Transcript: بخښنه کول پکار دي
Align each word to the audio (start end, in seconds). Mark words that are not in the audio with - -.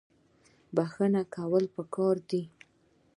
بخښنه 0.75 1.21
کول 1.35 1.63
پکار 1.75 2.15
دي 2.29 2.41